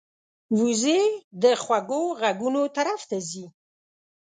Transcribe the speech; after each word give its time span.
وزې 0.59 1.01
د 1.43 1.45
خوږو 1.63 2.03
غږونو 2.21 2.61
طرف 2.75 3.01
ته 3.09 3.17
ځي 3.29 3.45